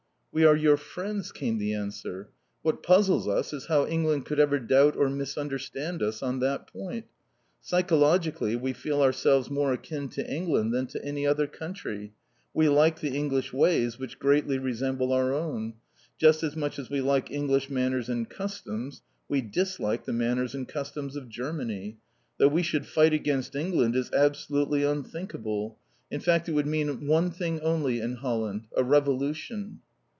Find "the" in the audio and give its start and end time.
1.57-1.73, 13.01-13.09, 20.05-20.13